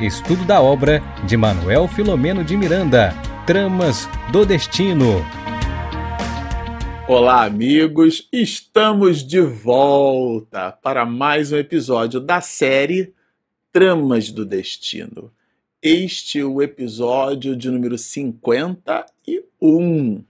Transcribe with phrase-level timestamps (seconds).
[0.00, 3.12] Estudo da obra de Manuel Filomeno de Miranda,
[3.44, 5.24] Tramas do Destino.
[7.08, 8.28] Olá, amigos!
[8.32, 13.12] Estamos de volta para mais um episódio da série
[13.72, 15.32] Tramas do Destino.
[15.82, 20.24] Este é o episódio de número 51.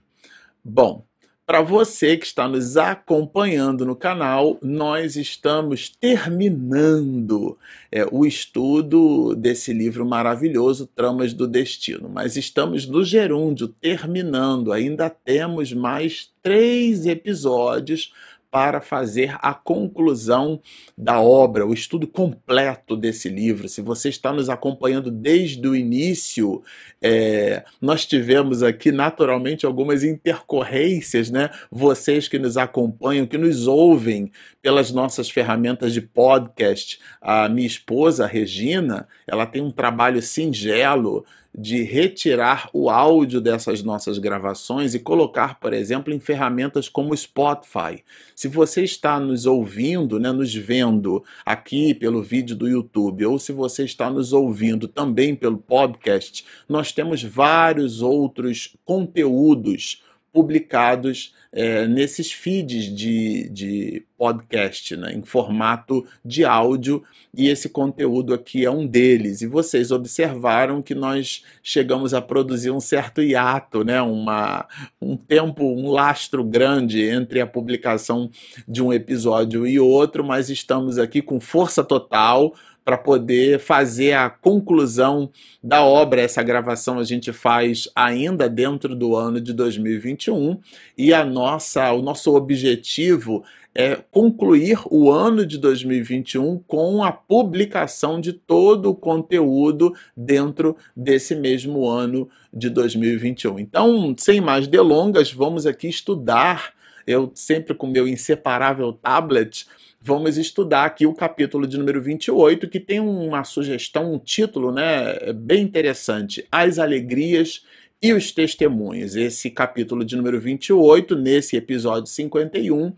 [0.63, 1.05] Bom,
[1.49, 7.57] para você que está nos acompanhando no canal, nós estamos terminando
[7.91, 12.07] é, o estudo desse livro maravilhoso, Tramas do Destino.
[12.07, 14.71] Mas estamos no gerúndio, terminando.
[14.71, 18.13] Ainda temos mais três episódios
[18.51, 20.59] para fazer a conclusão
[20.97, 23.69] da obra, o estudo completo desse livro.
[23.69, 26.63] Se você está nos acompanhando desde o início,
[27.01, 31.49] é, nós tivemos aqui naturalmente algumas intercorrências, né?
[31.71, 36.99] Vocês que nos acompanham, que nos ouvem pelas nossas ferramentas de podcast.
[37.21, 41.23] A minha esposa, a Regina, ela tem um trabalho singelo
[41.57, 48.03] de retirar o áudio dessas nossas gravações e colocar, por exemplo, em ferramentas como Spotify.
[48.35, 53.51] Se você está nos ouvindo, né, nos vendo aqui pelo vídeo do YouTube, ou se
[53.51, 62.31] você está nos ouvindo também pelo podcast, nós temos vários outros conteúdos publicados é, nesses
[62.31, 68.85] feeds de, de podcast, né, em formato de áudio, e esse conteúdo aqui é um
[68.85, 69.41] deles.
[69.41, 74.67] E vocês observaram que nós chegamos a produzir um certo hiato, né, uma,
[75.01, 78.29] um tempo, um lastro grande entre a publicação
[78.67, 84.29] de um episódio e outro, mas estamos aqui com força total para poder fazer a
[84.29, 85.29] conclusão
[85.63, 86.21] da obra.
[86.21, 90.59] Essa gravação a gente faz ainda dentro do ano de 2021
[90.97, 93.43] e a nossa, o nosso objetivo
[93.75, 101.35] é concluir o ano de 2021 com a publicação de todo o conteúdo dentro desse
[101.35, 103.59] mesmo ano de 2021.
[103.59, 106.73] Então, sem mais delongas, vamos aqui estudar.
[107.05, 109.65] Eu sempre com meu inseparável tablet
[110.01, 115.33] vamos estudar aqui o capítulo de número 28, que tem uma sugestão, um título né,
[115.33, 117.65] bem interessante: As Alegrias
[118.01, 119.15] e os Testemunhos.
[119.15, 122.93] Esse capítulo de número 28, nesse episódio 51,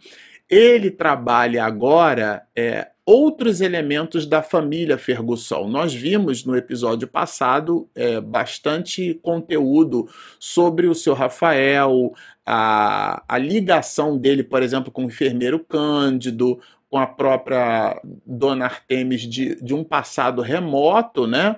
[0.49, 5.67] ele trabalha agora é, outros elementos da família Ferguson.
[5.67, 10.07] Nós vimos no episódio passado é, bastante conteúdo
[10.39, 12.13] sobre o seu Rafael,
[12.45, 16.59] a, a ligação dele, por exemplo, com o enfermeiro Cândido,
[16.91, 21.55] com a própria Dona Artemis de, de um passado remoto, né?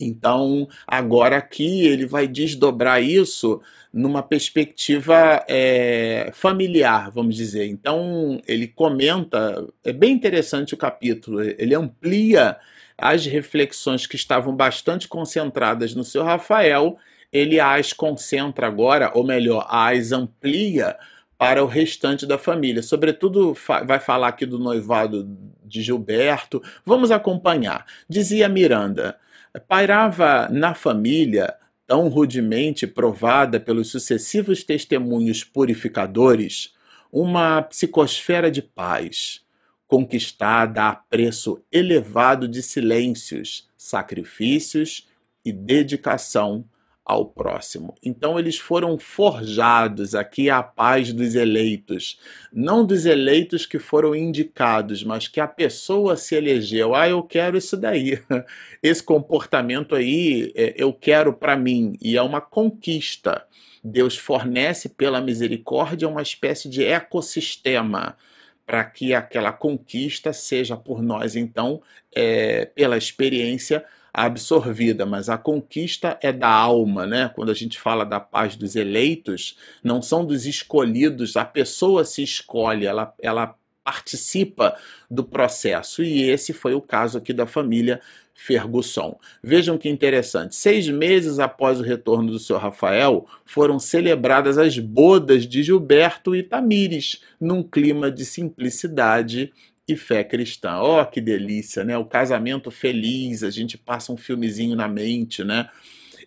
[0.00, 3.60] Então, agora aqui ele vai desdobrar isso
[3.92, 7.66] numa perspectiva é, familiar, vamos dizer.
[7.68, 12.56] Então, ele comenta, é bem interessante o capítulo, ele amplia
[12.96, 16.96] as reflexões que estavam bastante concentradas no seu Rafael,
[17.30, 20.96] ele as concentra agora, ou melhor, as amplia
[21.42, 22.84] para o restante da família.
[22.84, 23.52] Sobretudo,
[23.84, 25.28] vai falar aqui do noivado
[25.64, 26.62] de Gilberto.
[26.86, 27.84] Vamos acompanhar.
[28.08, 29.18] Dizia Miranda:
[29.66, 31.52] pairava na família,
[31.84, 36.74] tão rudemente provada pelos sucessivos testemunhos purificadores,
[37.10, 39.40] uma psicosfera de paz,
[39.88, 45.08] conquistada a preço elevado de silêncios, sacrifícios
[45.44, 46.64] e dedicação
[47.04, 47.94] ao próximo.
[48.02, 52.18] Então eles foram forjados aqui a paz dos eleitos,
[52.52, 56.94] não dos eleitos que foram indicados, mas que a pessoa se elegeu.
[56.94, 58.22] Ah, eu quero isso daí.
[58.82, 63.46] Esse comportamento aí é, eu quero para mim e é uma conquista.
[63.82, 68.16] Deus fornece pela misericórdia uma espécie de ecossistema
[68.64, 71.82] para que aquela conquista seja por nós, então,
[72.14, 77.30] é, pela experiência, absorvida, mas a conquista é da alma, né?
[77.34, 82.22] Quando a gente fala da paz dos eleitos, não são dos escolhidos, a pessoa se
[82.22, 84.76] escolhe, ela, ela participa
[85.10, 86.02] do processo.
[86.02, 88.00] E esse foi o caso aqui da família
[88.34, 89.18] Ferguson.
[89.42, 90.56] Vejam que interessante.
[90.56, 96.42] Seis meses após o retorno do seu Rafael, foram celebradas as bodas de Gilberto e
[96.42, 99.52] Tamires, num clima de simplicidade
[99.86, 100.80] e fé cristã.
[100.80, 101.96] Oh, que delícia, né?
[101.96, 105.68] O casamento feliz, a gente passa um filmezinho na mente, né?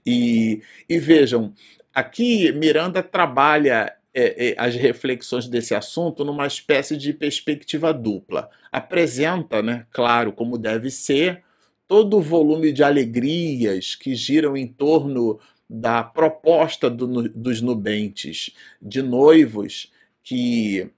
[0.05, 1.53] E, e vejam,
[1.93, 8.49] aqui Miranda trabalha é, é, as reflexões desse assunto numa espécie de perspectiva dupla.
[8.71, 11.43] Apresenta, né, claro, como deve ser,
[11.87, 19.01] todo o volume de alegrias que giram em torno da proposta do, dos nubentes, de
[19.01, 19.91] noivos
[20.23, 20.89] que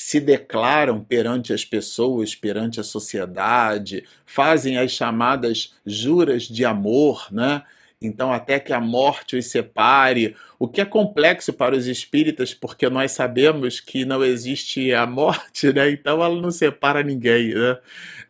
[0.00, 7.62] se declaram perante as pessoas, perante a sociedade, fazem as chamadas juras de amor, né?
[8.00, 12.88] Então, até que a morte os separe, o que é complexo para os espíritas, porque
[12.88, 15.90] nós sabemos que não existe a morte, né?
[15.90, 17.76] Então, ela não separa ninguém, né?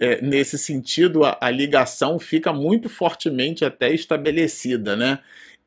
[0.00, 5.20] É, nesse sentido, a, a ligação fica muito fortemente até estabelecida, né?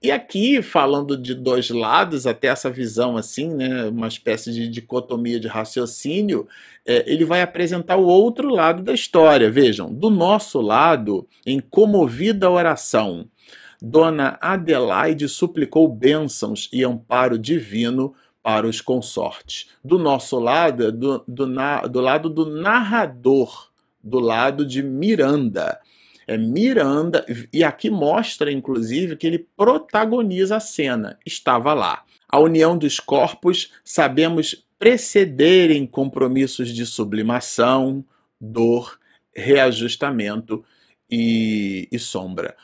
[0.03, 5.39] E aqui, falando de dois lados, até essa visão assim, né, uma espécie de dicotomia
[5.39, 6.45] de raciocínio,
[6.85, 9.49] é, ele vai apresentar o outro lado da história.
[9.49, 13.29] Vejam, do nosso lado, em comovida oração,
[13.81, 19.69] Dona Adelaide suplicou bênçãos e amparo divino para os consortes.
[19.81, 21.47] Do nosso lado, do, do,
[21.89, 23.69] do lado do narrador,
[24.03, 25.79] do lado de Miranda
[26.27, 32.03] é Miranda, e aqui mostra, inclusive, que ele protagoniza a cena, estava lá.
[32.27, 38.03] A união dos corpos, sabemos precederem compromissos de sublimação,
[38.39, 38.99] dor,
[39.33, 40.63] reajustamento
[41.09, 42.55] e, e sombra.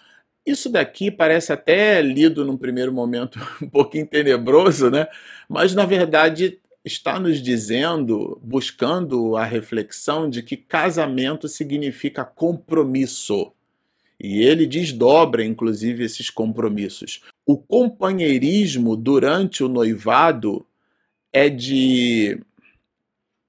[0.46, 5.08] Isso daqui parece até lido num primeiro momento um pouquinho tenebroso, né?
[5.48, 13.52] Mas na verdade está nos dizendo, buscando a reflexão de que casamento significa compromisso.
[14.20, 17.22] E ele desdobra, inclusive, esses compromissos.
[17.46, 20.66] O companheirismo durante o noivado
[21.32, 22.40] é de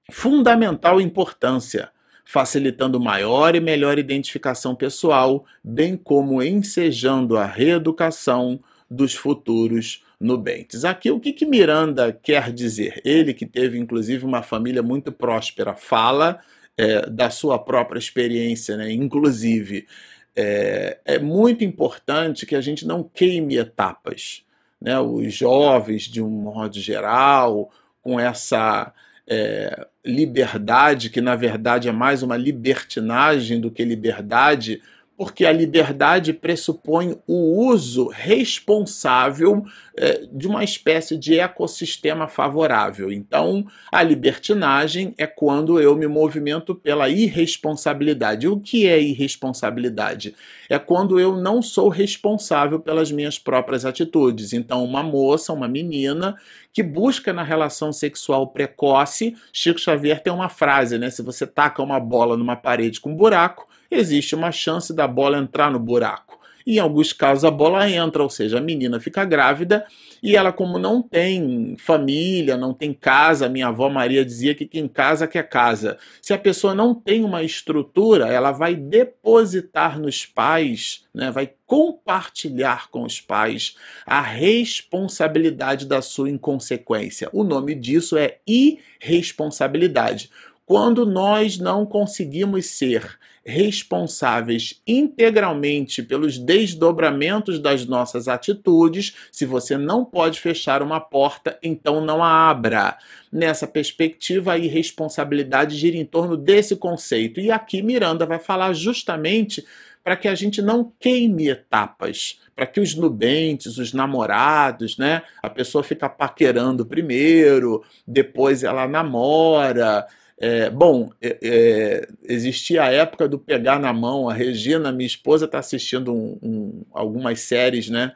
[0.09, 1.89] fundamental importância,
[2.23, 10.85] facilitando maior e melhor identificação pessoal, bem como ensejando a reeducação dos futuros nubentes.
[10.85, 13.01] Aqui o que, que Miranda quer dizer?
[13.03, 16.39] Ele que teve inclusive uma família muito próspera, fala
[16.77, 18.91] é, da sua própria experiência, né?
[18.91, 19.87] inclusive.
[20.33, 24.43] É, é muito importante que a gente não queime etapas.
[24.79, 24.97] Né?
[24.99, 27.69] Os jovens, de um modo geral,
[28.01, 28.93] com essa
[29.27, 34.81] é, liberdade, que na verdade é mais uma libertinagem do que liberdade,
[35.21, 39.63] porque a liberdade pressupõe o uso responsável
[39.95, 43.11] é, de uma espécie de ecossistema favorável.
[43.11, 48.47] Então, a libertinagem é quando eu me movimento pela irresponsabilidade.
[48.47, 50.33] O que é irresponsabilidade?
[50.67, 54.53] É quando eu não sou responsável pelas minhas próprias atitudes.
[54.53, 56.35] Então, uma moça, uma menina
[56.73, 61.11] que busca na relação sexual precoce, Chico Xavier tem uma frase, né?
[61.11, 65.37] Se você taca uma bola numa parede com um buraco, existe uma chance da bola
[65.37, 66.39] entrar no buraco.
[66.65, 69.85] Em alguns casos a bola entra, ou seja, a menina fica grávida
[70.21, 74.87] e ela, como não tem família, não tem casa, minha avó Maria dizia que quem
[74.87, 75.97] casa quer casa.
[76.21, 82.89] Se a pessoa não tem uma estrutura, ela vai depositar nos pais, né, vai compartilhar
[82.91, 87.29] com os pais a responsabilidade da sua inconsequência.
[87.33, 90.29] O nome disso é irresponsabilidade.
[90.71, 99.13] Quando nós não conseguimos ser responsáveis integralmente pelos desdobramentos das nossas atitudes.
[99.33, 102.97] Se você não pode fechar uma porta, então não a abra.
[103.29, 107.41] Nessa perspectiva, a irresponsabilidade gira em torno desse conceito.
[107.41, 109.65] E aqui Miranda vai falar justamente
[110.01, 115.21] para que a gente não queime etapas, para que os nubentes, os namorados, né?
[115.43, 120.07] A pessoa fica paquerando primeiro, depois ela namora,
[120.41, 124.27] é, bom, é, é, existia a época do pegar na mão.
[124.27, 128.13] A Regina, minha esposa, está assistindo um, um, algumas séries, né?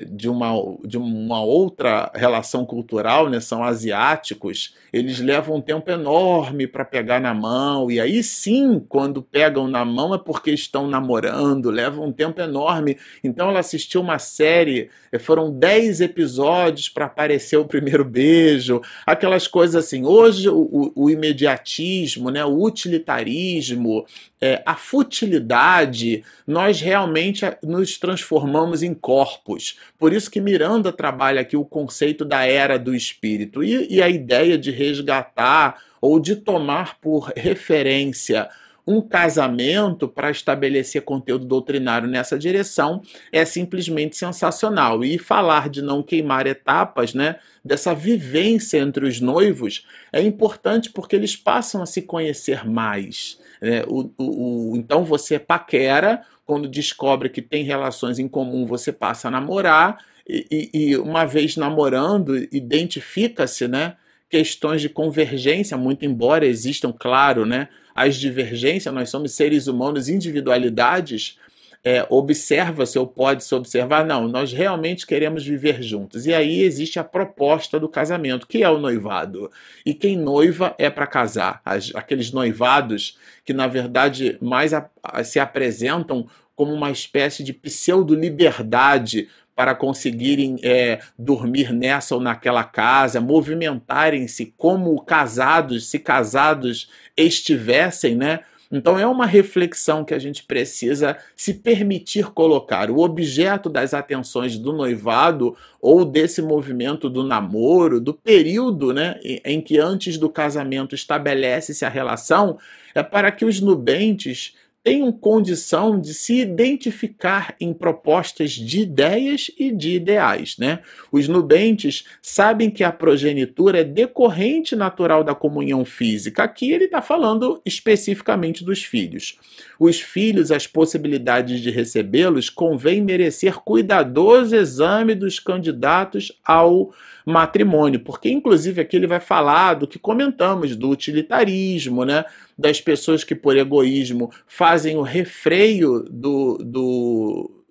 [0.09, 0.53] de uma,
[0.83, 7.19] de uma outra relação cultural, né, são asiáticos, eles levam um tempo enorme para pegar
[7.19, 12.11] na mão, e aí sim, quando pegam na mão é porque estão namorando, levam um
[12.11, 12.97] tempo enorme.
[13.23, 19.47] Então ela assistiu uma série, é, foram 10 episódios para aparecer o primeiro beijo, aquelas
[19.47, 20.05] coisas assim.
[20.05, 24.05] Hoje o, o imediatismo, né, o utilitarismo,
[24.39, 29.66] é, a futilidade, nós realmente nos transformamos em corpos.
[29.97, 34.09] Por isso que Miranda trabalha aqui o conceito da era do espírito e, e a
[34.09, 38.47] ideia de resgatar ou de tomar por referência
[38.87, 43.01] um casamento para estabelecer conteúdo doutrinário nessa direção
[43.33, 45.03] é simplesmente sensacional.
[45.03, 51.17] E falar de não queimar etapas, né, dessa vivência entre os noivos, é importante porque
[51.17, 53.37] eles passam a se conhecer mais.
[53.61, 53.83] Né?
[53.87, 59.27] O, o, o, então você paquera, quando descobre que tem relações em comum, você passa
[59.27, 59.97] a namorar,
[60.27, 63.95] e, e, e uma vez namorando, identifica-se, né?
[64.29, 67.69] Questões de convergência, muito embora existam, claro, né?
[67.95, 71.37] As divergências, nós somos seres humanos, individualidades,
[71.83, 76.25] é, observa-se ou pode-se observar, não, nós realmente queremos viver juntos.
[76.25, 79.51] E aí existe a proposta do casamento, que é o noivado.
[79.85, 81.61] E quem noiva é para casar.
[81.63, 87.53] As, aqueles noivados que, na verdade, mais a, a, se apresentam como uma espécie de
[87.53, 98.15] pseudo-liberdade para conseguirem é, dormir nessa ou naquela casa, movimentarem-se como casados, se casados estivessem,
[98.15, 98.41] né?
[98.71, 102.91] Então é uma reflexão que a gente precisa se permitir colocar.
[102.91, 109.61] O objeto das atenções do noivado ou desse movimento do namoro, do período né, em
[109.61, 112.57] que antes do casamento estabelece-se a relação,
[112.93, 114.53] é para que os nubentes
[114.87, 120.55] tenham condição de se identificar em propostas de ideias e de ideais.
[120.57, 120.79] Né?
[121.11, 126.43] Os nubentes sabem que a progenitura é decorrente natural da comunhão física.
[126.43, 129.37] Aqui ele está falando especificamente dos filhos.
[129.77, 136.93] Os filhos, as possibilidades de recebê-los, convém merecer cuidadoso exame dos candidatos ao
[137.25, 142.23] matrimônio, porque inclusive aqui ele vai falar do que comentamos, do utilitarismo, né?
[142.57, 147.65] Das pessoas que por egoísmo fazem o refreio do, do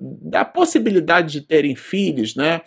[0.00, 2.62] da possibilidade de terem filhos, né?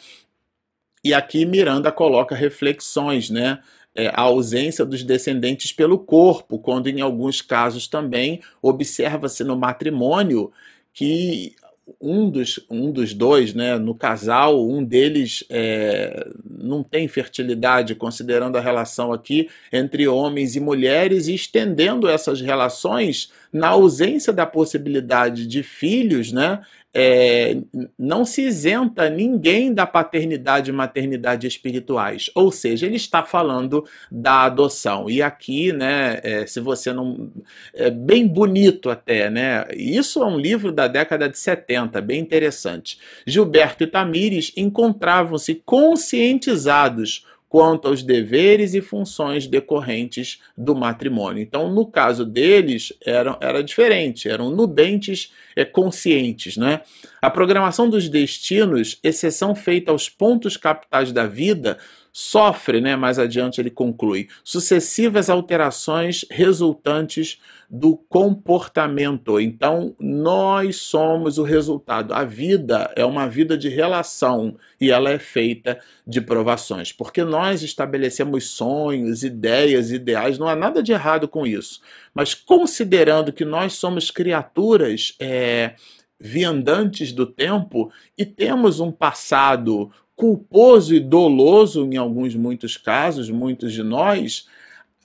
[1.03, 3.59] E aqui Miranda coloca reflexões, né?
[3.95, 10.51] É, a ausência dos descendentes pelo corpo, quando em alguns casos também observa-se no matrimônio
[10.91, 11.55] que
[11.99, 18.57] um dos, um dos dois, né, no casal, um deles é, não tem fertilidade, considerando
[18.57, 25.45] a relação aqui entre homens e mulheres, e estendendo essas relações na ausência da possibilidade
[25.45, 26.61] de filhos, né,
[26.93, 27.57] é,
[27.97, 32.29] não se isenta ninguém da paternidade e maternidade espirituais.
[32.35, 35.09] Ou seja, ele está falando da adoção.
[35.09, 37.31] E aqui, né, é, se você não.
[37.73, 39.65] É bem bonito até, né?
[39.75, 42.99] Isso é um livro da década de 70, bem interessante.
[43.25, 51.39] Gilberto e Tamires encontravam-se conscientizados quanto aos deveres e funções decorrentes do matrimônio.
[51.39, 56.57] Então, no caso deles, era, era diferente, eram nubentes é, conscientes.
[56.57, 56.81] Né?
[57.21, 61.77] A programação dos destinos, exceção feita aos pontos capitais da vida,
[62.15, 69.39] sofre, né, mais adiante ele conclui, sucessivas alterações resultantes do comportamento.
[69.39, 72.13] Então, nós somos o resultado.
[72.13, 77.63] A vida é uma vida de relação e ela é feita de provações, porque nós
[77.63, 81.81] estabelecemos sonhos, ideias, ideais, não há nada de errado com isso.
[82.13, 85.73] Mas considerando que nós somos criaturas é,
[86.19, 93.73] viandantes do tempo e temos um passado culposo e doloso em alguns muitos casos, muitos
[93.73, 94.47] de nós,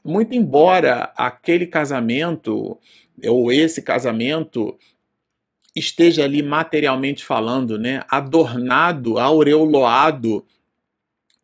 [0.05, 2.79] muito embora aquele casamento
[3.27, 4.79] ou esse casamento
[5.75, 10.45] esteja ali materialmente falando, né, adornado, aureoloado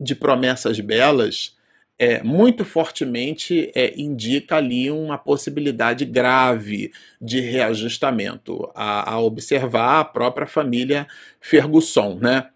[0.01, 1.57] de promessas belas,
[1.97, 10.05] é, muito fortemente é, indica ali uma possibilidade grave de reajustamento a, a observar a
[10.05, 11.07] própria família
[11.41, 12.49] Ferguson, né?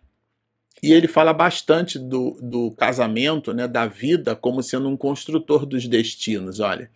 [0.82, 5.86] E ele fala bastante do, do casamento, né, da vida, como sendo um construtor dos
[5.86, 6.60] destinos.
[6.60, 6.90] Olha,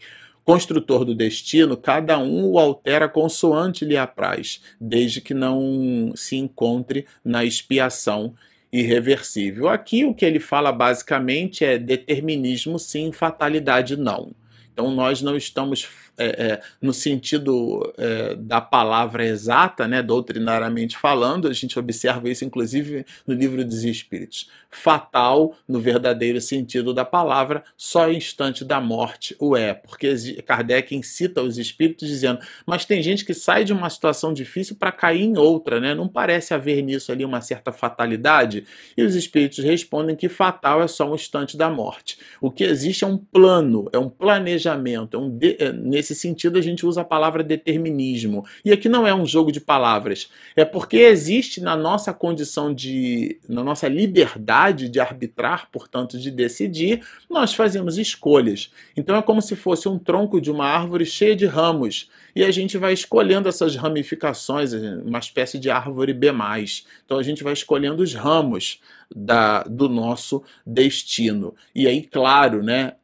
[0.44, 7.06] construtor do destino, cada um o altera consoante lhe apraz, desde que não se encontre
[7.24, 8.34] na expiação
[8.72, 9.68] irreversível.
[9.68, 14.32] Aqui o que ele fala basicamente é determinismo sim, fatalidade não.
[14.72, 15.86] Então nós não estamos
[16.22, 22.44] é, é, no sentido é, da palavra exata, né, doutrinariamente falando, a gente observa isso
[22.44, 24.48] inclusive no livro dos Espíritos.
[24.70, 30.14] Fatal, no verdadeiro sentido da palavra, só instante da morte o é, porque
[30.46, 34.92] Kardec incita os espíritos dizendo: mas tem gente que sai de uma situação difícil para
[34.92, 35.94] cair em outra, né?
[35.94, 38.64] não parece haver nisso ali uma certa fatalidade?
[38.96, 42.18] E os espíritos respondem que fatal é só um instante da morte.
[42.40, 45.72] O que existe é um plano, é um planejamento, é um de, é,
[46.12, 48.44] nesse sentido, a gente usa a palavra determinismo.
[48.64, 50.28] E aqui não é um jogo de palavras.
[50.54, 53.38] É porque existe na nossa condição de.
[53.48, 58.70] na nossa liberdade de arbitrar, portanto, de decidir, nós fazemos escolhas.
[58.96, 62.10] Então é como se fosse um tronco de uma árvore cheia de ramos.
[62.34, 66.32] E a gente vai escolhendo essas ramificações, uma espécie de árvore B.
[67.04, 68.80] Então a gente vai escolhendo os ramos
[69.14, 71.54] da, do nosso destino.
[71.74, 72.94] E aí, claro, né,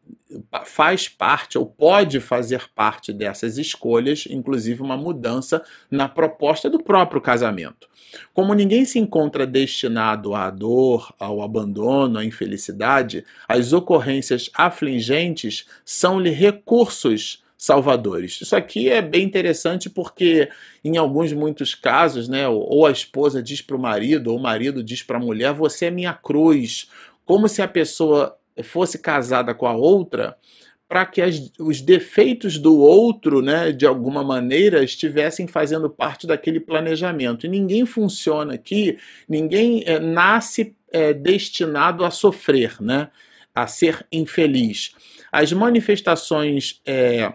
[0.64, 7.20] faz parte ou pode fazer parte dessas escolhas, inclusive uma mudança na proposta do próprio
[7.20, 7.88] casamento.
[8.32, 16.30] Como ninguém se encontra destinado à dor, ao abandono, à infelicidade, as ocorrências afligentes são-lhe
[16.30, 18.40] recursos salvadores.
[18.40, 20.48] Isso aqui é bem interessante porque,
[20.84, 24.82] em alguns muitos casos, né, ou a esposa diz para o marido, ou o marido
[24.82, 26.88] diz para a mulher: Você é minha cruz.
[27.24, 30.36] Como se a pessoa fosse casada com a outra
[30.88, 36.58] para que as, os defeitos do outro, né, de alguma maneira, estivessem fazendo parte daquele
[36.58, 37.44] planejamento.
[37.44, 38.96] E ninguém funciona aqui,
[39.28, 43.10] ninguém é, nasce é, destinado a sofrer, né,
[43.54, 44.94] a ser infeliz.
[45.30, 47.34] As manifestações é,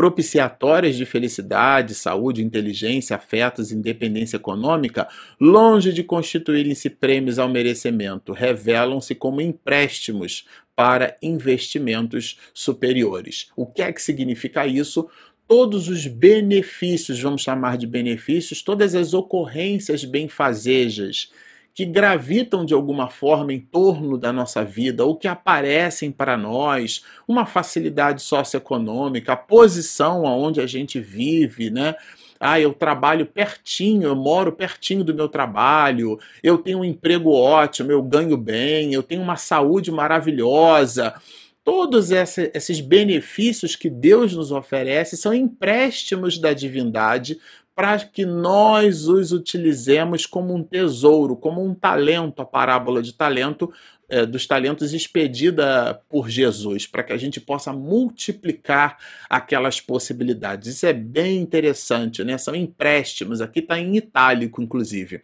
[0.00, 5.06] propiciatórias de felicidade, saúde, inteligência, afetos, independência econômica,
[5.38, 13.50] longe de constituírem-se prêmios ao merecimento, revelam-se como empréstimos para investimentos superiores.
[13.54, 15.06] O que é que significa isso?
[15.46, 21.30] Todos os benefícios, vamos chamar de benefícios, todas as ocorrências benfazejas
[21.74, 27.04] que gravitam de alguma forma em torno da nossa vida ou que aparecem para nós,
[27.26, 31.94] uma facilidade socioeconômica, a posição aonde a gente vive, né?
[32.38, 37.92] Ah, eu trabalho pertinho, eu moro pertinho do meu trabalho, eu tenho um emprego ótimo,
[37.92, 41.14] eu ganho bem, eu tenho uma saúde maravilhosa.
[41.62, 47.38] Todos esses benefícios que Deus nos oferece são empréstimos da divindade
[47.80, 53.72] para que nós os utilizemos como um tesouro, como um talento, a parábola de talento,
[54.06, 58.98] é, dos talentos expedida por Jesus, para que a gente possa multiplicar
[59.30, 60.74] aquelas possibilidades.
[60.74, 62.36] Isso é bem interessante, né?
[62.36, 65.22] São empréstimos, aqui está em itálico, inclusive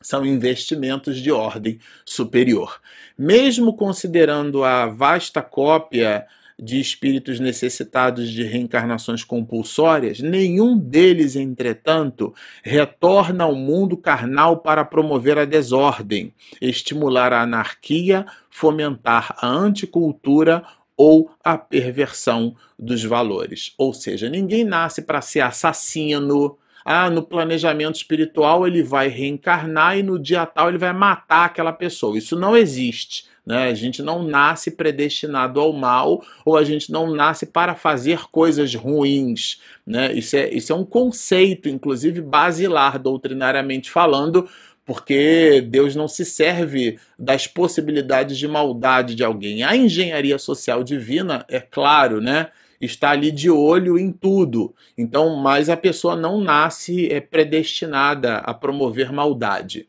[0.00, 2.80] são investimentos de ordem superior.
[3.18, 6.26] Mesmo considerando a vasta cópia
[6.58, 15.38] de espíritos necessitados de reencarnações compulsórias, nenhum deles, entretanto, retorna ao mundo carnal para promover
[15.38, 20.64] a desordem, estimular a anarquia, fomentar a anticultura
[20.96, 23.74] ou a perversão dos valores.
[23.76, 26.56] Ou seja, ninguém nasce para ser assassino.
[26.82, 31.72] Ah, no planejamento espiritual ele vai reencarnar e no dia tal ele vai matar aquela
[31.72, 32.16] pessoa.
[32.16, 33.26] Isso não existe.
[33.46, 33.68] Né?
[33.68, 38.74] A gente não nasce predestinado ao mal ou a gente não nasce para fazer coisas
[38.74, 39.60] ruins.
[39.86, 40.12] Né?
[40.12, 44.48] Isso, é, isso é um conceito, inclusive basilar, doutrinariamente falando,
[44.84, 49.62] porque Deus não se serve das possibilidades de maldade de alguém.
[49.62, 52.48] A engenharia social divina, é claro, né?
[52.80, 54.74] está ali de olho em tudo.
[54.96, 59.88] Então, mas a pessoa não nasce é, predestinada a promover maldade.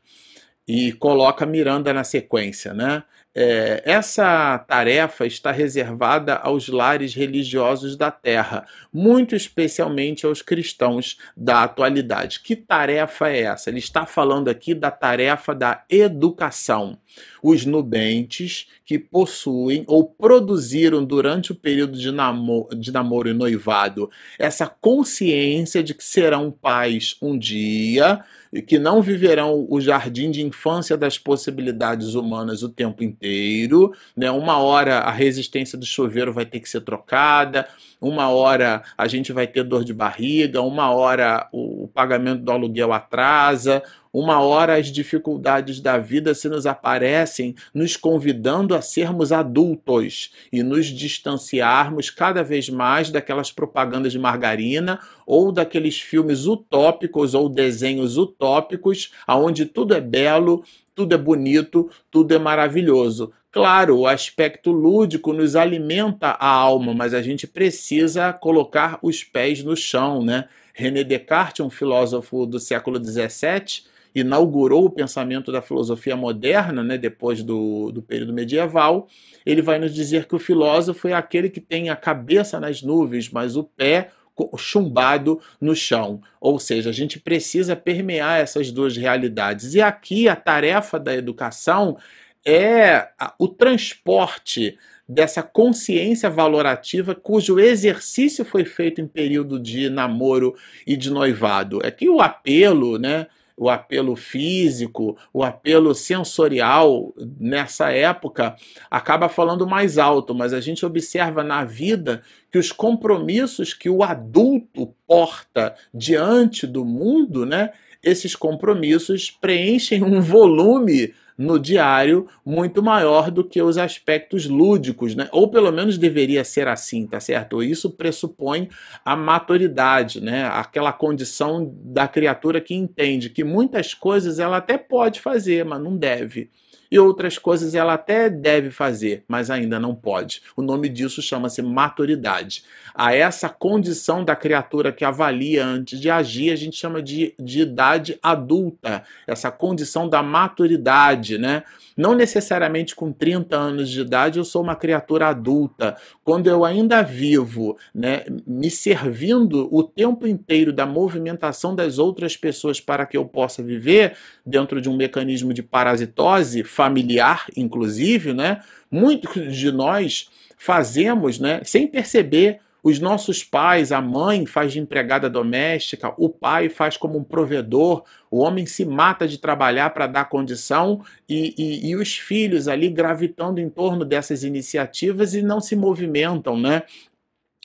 [0.68, 3.04] E coloca Miranda na sequência, né?
[3.40, 11.62] É, essa tarefa está reservada aos lares religiosos da terra, muito especialmente aos cristãos da
[11.62, 12.40] atualidade.
[12.40, 13.70] Que tarefa é essa?
[13.70, 16.98] Ele está falando aqui da tarefa da educação.
[17.44, 24.10] Os nubentes que possuem ou produziram durante o período de namoro, de namoro e noivado
[24.40, 28.24] essa consciência de que serão pais um dia
[28.68, 34.30] que não viverão o jardim de infância das possibilidades humanas o tempo inteiro, né?
[34.32, 37.68] Uma hora a resistência do chuveiro vai ter que ser trocada,
[38.00, 42.94] uma hora a gente vai ter dor de barriga, uma hora o pagamento do aluguel
[42.94, 43.84] atrasa,
[44.20, 50.64] uma hora as dificuldades da vida se nos aparecem, nos convidando a sermos adultos e
[50.64, 58.18] nos distanciarmos cada vez mais daquelas propagandas de margarina ou daqueles filmes utópicos ou desenhos
[58.18, 60.64] utópicos, aonde tudo é belo,
[60.96, 63.32] tudo é bonito, tudo é maravilhoso.
[63.52, 69.64] Claro, o aspecto lúdico nos alimenta a alma, mas a gente precisa colocar os pés
[69.64, 70.48] no chão, né?
[70.74, 73.84] René Descartes, um filósofo do século XVII,
[74.20, 79.08] inaugurou o pensamento da filosofia moderna, né, depois do, do período medieval,
[79.46, 83.30] ele vai nos dizer que o filósofo é aquele que tem a cabeça nas nuvens,
[83.30, 84.12] mas o pé
[84.58, 86.22] chumbado no chão.
[86.40, 89.74] Ou seja, a gente precisa permear essas duas realidades.
[89.74, 91.98] E aqui a tarefa da educação
[92.46, 94.78] é o transporte
[95.08, 101.80] dessa consciência valorativa cujo exercício foi feito em período de namoro e de noivado.
[101.84, 103.28] É que o apelo, né,
[103.58, 108.56] o apelo físico, o apelo sensorial nessa época
[108.90, 114.04] acaba falando mais alto, mas a gente observa na vida que os compromissos que o
[114.04, 117.72] adulto porta diante do mundo, né,
[118.04, 125.30] esses compromissos preenchem um volume no diário muito maior do que os aspectos lúdicos, né?
[125.32, 127.62] Ou pelo menos deveria ser assim, tá certo?
[127.62, 128.70] Isso pressupõe
[129.06, 130.46] a maturidade, né?
[130.46, 135.96] Aquela condição da criatura que entende que muitas coisas ela até pode fazer, mas não
[135.96, 136.50] deve
[136.92, 140.42] e outras coisas ela até deve fazer, mas ainda não pode.
[140.56, 142.64] O nome disso chama-se maturidade.
[142.94, 147.62] A essa condição da criatura que avalia antes de agir, a gente chama de, de
[147.62, 151.64] idade adulta, essa condição da maturidade, né?
[151.98, 155.98] Não necessariamente com 30 anos de idade eu sou uma criatura adulta.
[156.24, 162.80] Quando eu ainda vivo, né, me servindo o tempo inteiro da movimentação das outras pessoas
[162.80, 168.62] para que eu possa viver dentro de um mecanismo de parasitose familiar, inclusive, né?
[168.92, 175.30] Muitos de nós fazemos, né, sem perceber os nossos pais, a mãe faz de empregada
[175.30, 180.30] doméstica, o pai faz como um provedor, o homem se mata de trabalhar para dar
[180.30, 185.76] condição e, e, e, os filhos ali gravitando em torno dessas iniciativas e não se
[185.76, 186.84] movimentam, né?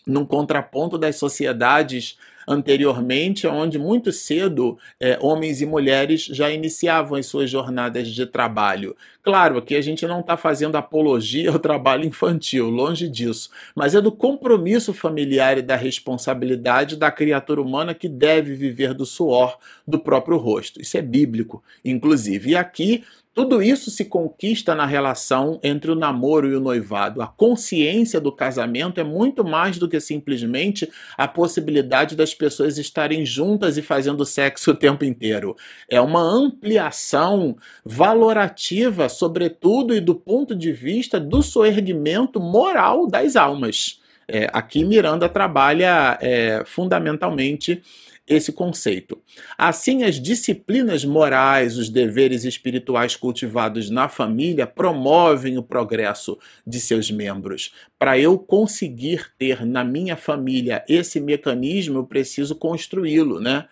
[0.04, 7.26] Num contraponto das sociedades anteriormente, onde muito cedo é, homens e mulheres já iniciavam as
[7.26, 8.96] suas jornadas de trabalho.
[9.22, 14.00] Claro, aqui a gente não está fazendo apologia ao trabalho infantil, longe disso, mas é
[14.00, 19.98] do compromisso familiar e da responsabilidade da criatura humana que deve viver do suor do
[19.98, 20.80] próprio rosto.
[20.80, 22.50] Isso é bíblico, inclusive.
[22.50, 27.22] E aqui tudo isso se conquista na relação entre o namoro e o noivado.
[27.22, 33.24] A consciência do casamento é muito mais do que simplesmente a possibilidade das pessoas estarem
[33.24, 35.56] juntas e fazendo sexo o tempo inteiro.
[35.88, 44.00] É uma ampliação valorativa, sobretudo e do ponto de vista do soerguimento moral das almas.
[44.28, 47.82] É, aqui Miranda trabalha é, fundamentalmente
[48.26, 49.20] esse conceito.
[49.58, 57.10] Assim, as disciplinas morais, os deveres espirituais cultivados na família promovem o progresso de seus
[57.10, 57.74] membros.
[57.98, 63.66] Para eu conseguir ter na minha família esse mecanismo, eu preciso construí-lo, né?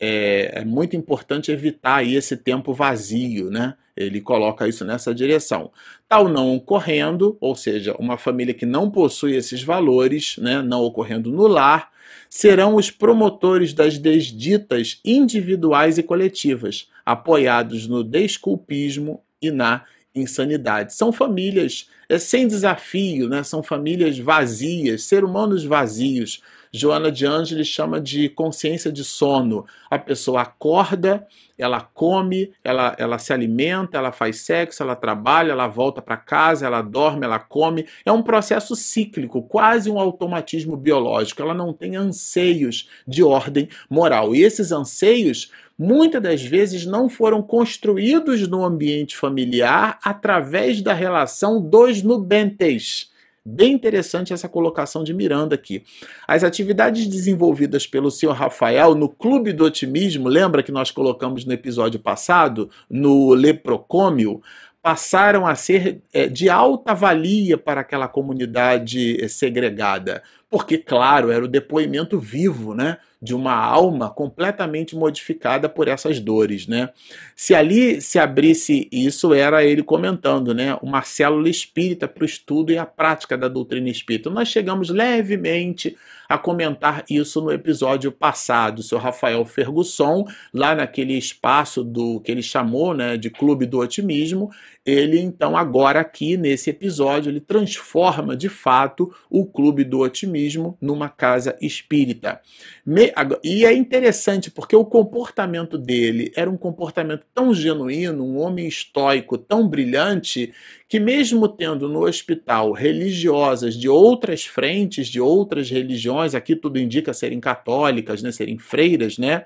[0.00, 3.74] É, é, muito importante evitar esse tempo vazio, né?
[3.96, 5.72] Ele coloca isso nessa direção.
[6.08, 11.32] Tal não ocorrendo, ou seja, uma família que não possui esses valores, né, não ocorrendo
[11.32, 11.90] no lar,
[12.28, 20.94] serão os promotores das desditas individuais e coletivas, apoiados no desculpismo e na insanidade.
[20.94, 23.42] São famílias é, sem desafio, né?
[23.42, 26.42] são famílias vazias, seres humanos vazios.
[26.72, 29.64] Joana de Ângeles chama de consciência de sono.
[29.90, 31.26] A pessoa acorda,
[31.56, 36.66] ela come, ela, ela se alimenta, ela faz sexo, ela trabalha, ela volta para casa,
[36.66, 37.86] ela dorme, ela come.
[38.04, 41.42] É um processo cíclico, quase um automatismo biológico.
[41.42, 44.34] Ela não tem anseios de ordem moral.
[44.34, 51.60] E esses anseios muitas das vezes não foram construídos no ambiente familiar através da relação
[51.60, 53.10] dos nubentes.
[53.50, 55.82] Bem interessante essa colocação de Miranda aqui.
[56.26, 61.52] As atividades desenvolvidas pelo senhor Rafael no Clube do Otimismo, lembra que nós colocamos no
[61.54, 64.42] episódio passado, no Leprocômio,
[64.82, 70.22] passaram a ser é, de alta valia para aquela comunidade eh, segregada.
[70.50, 72.98] Porque, claro, era o depoimento vivo, né?
[73.20, 76.90] De uma alma completamente modificada por essas dores, né?
[77.34, 80.78] Se ali se abrisse isso, era ele comentando, né?
[80.80, 84.30] Uma célula espírita para o estudo e a prática da doutrina espírita.
[84.30, 85.96] Nós chegamos levemente
[86.28, 88.80] a comentar isso no episódio passado.
[88.80, 93.78] O seu Rafael Fergusson, lá naquele espaço do que ele chamou né, de Clube do
[93.78, 94.50] Otimismo,
[94.84, 101.08] ele então agora aqui nesse episódio ele transforma de fato o Clube do Otimismo numa
[101.08, 102.40] casa espírita.
[102.84, 103.07] Me,
[103.42, 109.36] e é interessante porque o comportamento dele era um comportamento tão genuíno, um homem estoico,
[109.36, 110.52] tão brilhante,
[110.88, 117.12] que mesmo tendo no hospital religiosas de outras frentes, de outras religiões, aqui tudo indica
[117.12, 119.44] serem católicas, né, serem freiras, né,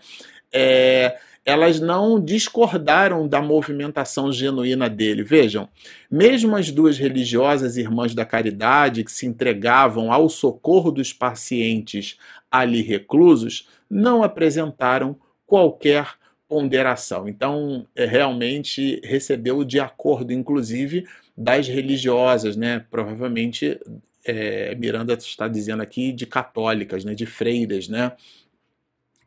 [0.52, 5.22] é, elas não discordaram da movimentação genuína dele.
[5.24, 5.68] Vejam,
[6.10, 12.16] mesmo as duas religiosas irmãs da caridade que se entregavam ao socorro dos pacientes
[12.50, 16.14] ali reclusos, não apresentaram qualquer
[16.48, 17.28] ponderação.
[17.28, 22.84] Então, é, realmente recebeu de acordo, inclusive, das religiosas, né?
[22.90, 23.80] Provavelmente
[24.24, 27.14] é, Miranda está dizendo aqui de católicas, né?
[27.14, 28.12] De freiras, né?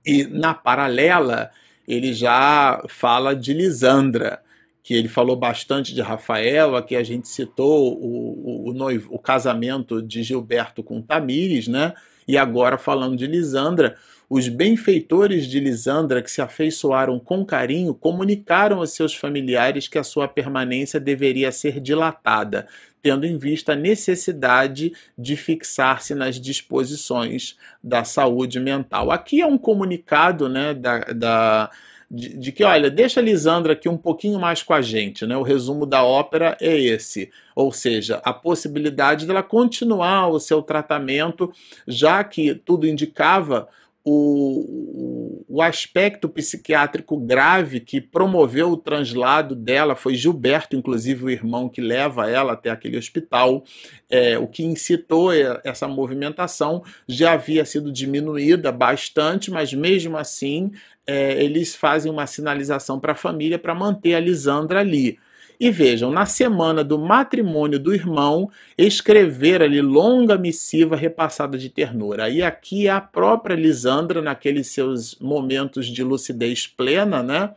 [0.06, 1.52] E na paralela
[1.88, 4.42] ele já fala de Lisandra,
[4.84, 9.18] que ele falou bastante de Rafael, aqui a gente citou o, o, o, noivo, o
[9.18, 11.94] casamento de Gilberto com Tamires, né?
[12.28, 13.96] E agora falando de Lisandra,
[14.30, 20.04] os benfeitores de Lisandra, que se afeiçoaram com carinho, comunicaram aos seus familiares que a
[20.04, 22.68] sua permanência deveria ser dilatada,
[23.06, 29.12] tendo em vista a necessidade de fixar-se nas disposições da saúde mental.
[29.12, 31.72] Aqui é um comunicado né, da, da
[32.10, 35.38] de, de, que, olha, deixa a Lisandra aqui um pouquinho mais com a gente, né?
[35.38, 41.54] O resumo da ópera é esse, ou seja, a possibilidade dela continuar o seu tratamento,
[41.88, 43.68] já que tudo indicava
[44.08, 51.68] o, o aspecto psiquiátrico grave que promoveu o translado dela foi Gilberto, inclusive o irmão
[51.68, 53.64] que leva ela até aquele hospital.
[54.08, 55.32] É, o que incitou
[55.64, 60.72] essa movimentação já havia sido diminuída bastante, mas mesmo assim
[61.08, 65.18] é, eles fazem uma sinalização para a família para manter a Lisandra ali.
[65.60, 72.30] E vejam, na semana do matrimônio do irmão, escrever ali longa missiva repassada de ternura.
[72.30, 77.54] E aqui a própria Lisandra, naqueles seus momentos de lucidez plena, né?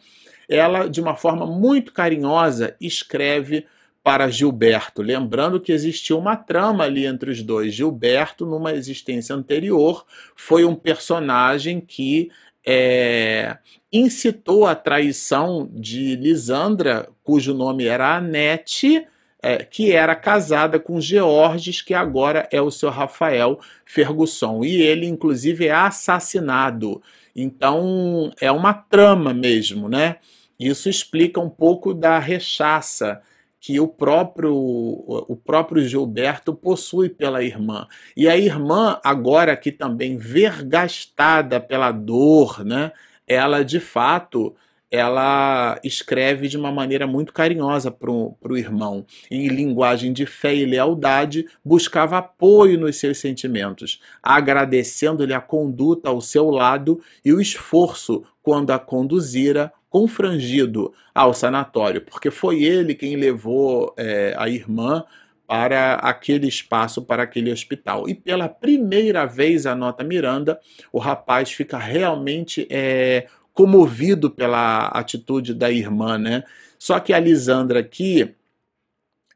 [0.49, 3.67] Ela, de uma forma muito carinhosa, escreve
[4.03, 7.75] para Gilberto, lembrando que existia uma trama ali entre os dois.
[7.75, 12.31] Gilberto, numa existência anterior, foi um personagem que
[12.71, 13.57] é,
[13.91, 19.07] incitou a traição de Lisandra, cujo nome era Anete,
[19.43, 24.63] é, que era casada com Georges, que agora é o seu Rafael Fergusson.
[24.63, 27.01] E ele, inclusive, é assassinado.
[27.35, 30.17] Então, é uma trama mesmo, né?
[30.61, 33.23] Isso explica um pouco da rechaça
[33.61, 37.87] que o próprio, o próprio Gilberto possui pela irmã.
[38.17, 42.93] E a irmã, agora que também vergastada pela dor, né,
[43.27, 44.55] ela de fato
[44.91, 49.05] ela escreve de uma maneira muito carinhosa para o irmão.
[49.31, 56.21] Em linguagem de fé e lealdade, buscava apoio nos seus sentimentos, agradecendo-lhe a conduta ao
[56.21, 63.17] seu lado e o esforço quando a conduzira confrangido ao sanatório, porque foi ele quem
[63.17, 65.05] levou é, a irmã
[65.47, 68.07] para aquele espaço, para aquele hospital.
[68.09, 70.61] E pela primeira vez, anota Miranda,
[70.93, 76.45] o rapaz fica realmente é, comovido pela atitude da irmã, né?
[76.79, 78.35] Só que a Lisandra aqui,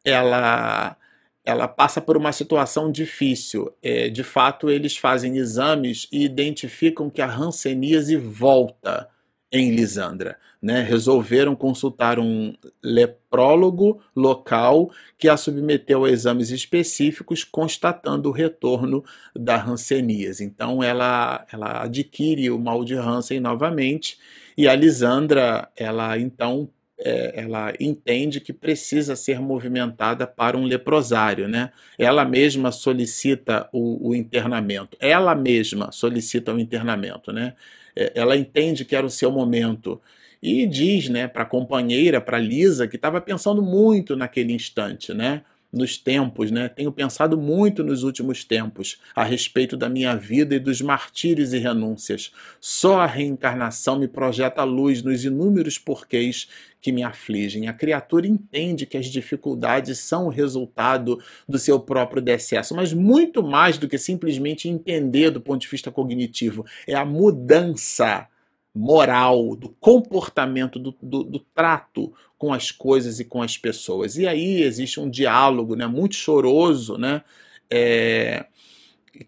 [0.05, 0.97] ela
[1.45, 3.75] ela passa por uma situação difícil.
[3.83, 9.09] É, de fato, eles fazem exames e identificam que a hanseníase volta
[9.53, 10.38] em Lisandra.
[10.61, 10.81] Né?
[10.81, 19.05] Resolveram consultar um leprólogo local que a submeteu a exames específicos, constatando o retorno
[19.37, 20.43] da hanseníase.
[20.43, 24.19] Então ela, ela adquire o mal de Hansen novamente
[24.57, 26.71] e a Lisandra, ela então
[27.05, 31.73] é, ela entende que precisa ser movimentada para um leprosário, né?
[31.99, 37.55] Ela mesma solicita o, o internamento, ela mesma solicita o internamento, né?
[37.96, 40.00] É, ela entende que era o seu momento
[40.42, 45.42] e diz, né, para a companheira, para Lisa, que estava pensando muito naquele instante, né?
[45.72, 46.68] Nos tempos, né?
[46.68, 51.58] Tenho pensado muito nos últimos tempos a respeito da minha vida e dos martírios e
[51.58, 52.30] renúncias.
[52.61, 56.48] Só a reencarnação me projeta luz nos inúmeros porquês
[56.80, 57.68] que me afligem.
[57.68, 63.42] A criatura entende que as dificuldades são o resultado do seu próprio decesso, mas muito
[63.42, 68.26] mais do que simplesmente entender do ponto de vista cognitivo, é a mudança
[68.74, 74.16] moral, do comportamento, do, do, do, trato com as coisas e com as pessoas.
[74.16, 77.22] E aí existe um diálogo né, muito choroso né,
[77.70, 78.46] é,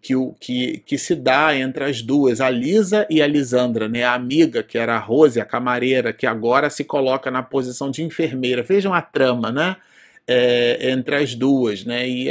[0.01, 4.13] que, que, que se dá entre as duas, a Lisa e a Lisandra, né, a
[4.13, 8.63] amiga, que era a Rose, a camareira, que agora se coloca na posição de enfermeira.
[8.63, 9.75] Vejam a trama, né?
[10.27, 12.09] É, entre as duas, né?
[12.09, 12.29] E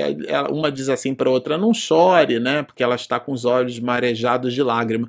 [0.51, 2.65] uma diz assim para a outra: não chore, né?
[2.65, 5.07] Porque ela está com os olhos marejados de lágrima.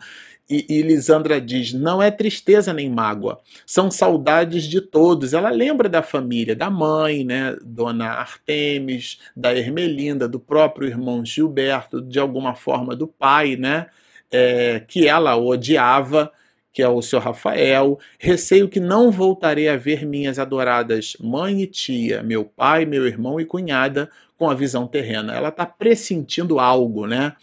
[0.49, 5.34] E, e, Lisandra diz: não é tristeza nem mágoa, são saudades de todos.
[5.34, 11.99] Ela lembra da família, da mãe, né, Dona Artemis, da Ermelinda, do próprio irmão Gilberto,
[11.99, 13.88] de alguma forma do pai, né,
[14.31, 16.31] é, que ela odiava,
[16.71, 17.97] que é o seu Rafael.
[18.19, 23.39] Receio que não voltarei a ver minhas adoradas mãe e tia, meu pai, meu irmão
[23.39, 25.34] e cunhada com a visão terrena.
[25.34, 27.34] Ela está pressentindo algo, né?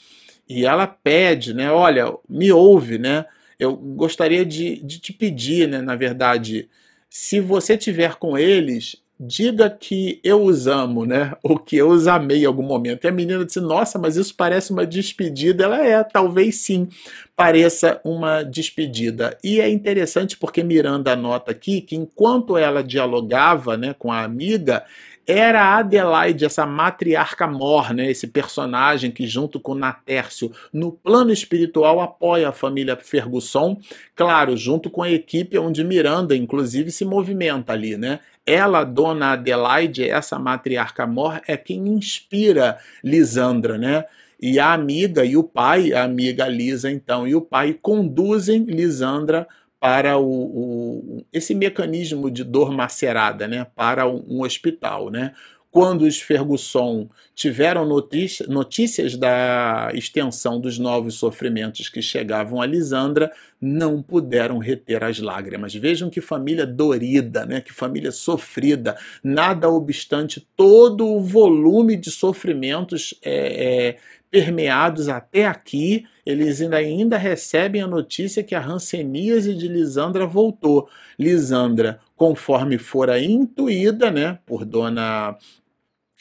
[0.48, 1.70] E ela pede, né?
[1.70, 3.24] Olha, me ouve, né?
[3.58, 5.80] Eu gostaria de, de te pedir, né?
[5.80, 6.68] Na verdade,
[7.08, 11.34] se você tiver com eles, diga que eu os amo, né?
[11.42, 13.04] Ou que eu os amei em algum momento.
[13.04, 15.64] E a menina disse: Nossa, mas isso parece uma despedida.
[15.64, 16.88] Ela é, talvez sim,
[17.36, 19.38] pareça uma despedida.
[19.42, 24.84] E é interessante porque Miranda anota aqui que enquanto ela dialogava né, com a amiga,
[25.26, 32.00] era Adelaide, essa matriarca mor, né, esse personagem que, junto com Natércio, no plano espiritual
[32.00, 33.78] apoia a família Ferguson,
[34.16, 38.20] claro, junto com a equipe onde Miranda, inclusive, se movimenta ali, né?
[38.44, 44.04] Ela, dona Adelaide, essa matriarca mor, é quem inspira Lisandra, né?
[44.40, 49.46] E a amiga e o pai, a amiga Lisa, então, e o pai conduzem Lisandra
[49.82, 55.34] para o, o, esse mecanismo de dor macerada, né, para um, hospital, né.
[55.72, 63.32] Quando os Ferguson tiveram notícia, notícias da extensão dos novos sofrimentos que chegavam a Lisandra,
[63.58, 65.74] não puderam reter as lágrimas.
[65.74, 67.62] Vejam que família dorida, né?
[67.62, 68.98] que família sofrida.
[69.24, 73.96] Nada obstante todo o volume de sofrimentos é, é,
[74.32, 80.88] permeados até aqui, eles ainda, ainda recebem a notícia que a ranceníase de Lisandra voltou.
[81.18, 85.36] Lisandra, conforme fora intuída né, por dona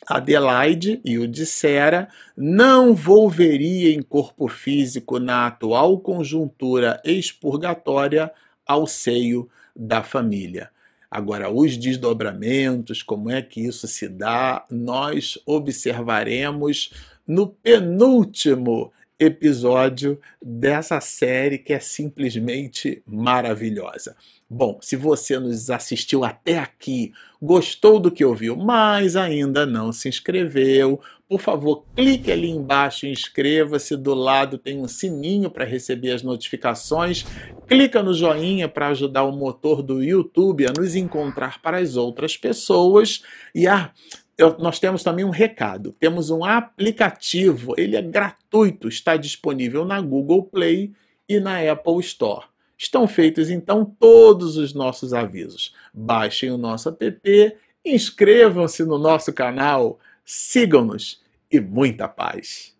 [0.05, 8.29] Adelaide e o dissera, não volveria em corpo físico na atual conjuntura expurgatória
[8.67, 10.69] ao seio da família.
[11.09, 16.91] Agora, os desdobramentos, como é que isso se dá, nós observaremos
[17.27, 24.15] no penúltimo episódio dessa série que é simplesmente maravilhosa.
[24.49, 30.09] Bom, se você nos assistiu até aqui, gostou do que ouviu, mas ainda não se
[30.09, 30.99] inscreveu,
[31.31, 33.95] por favor, clique ali embaixo inscreva-se.
[33.95, 37.25] Do lado tem um sininho para receber as notificações.
[37.69, 42.35] Clica no joinha para ajudar o motor do YouTube a nos encontrar para as outras
[42.35, 43.23] pessoas.
[43.55, 43.93] E ah,
[44.37, 45.95] eu, nós temos também um recado.
[45.99, 50.93] Temos um aplicativo, ele é gratuito, está disponível na Google Play
[51.27, 52.45] e na Apple Store.
[52.77, 55.75] Estão feitos então todos os nossos avisos.
[55.93, 62.75] Baixem o nosso app, inscrevam-se no nosso canal, sigam-nos e muita paz.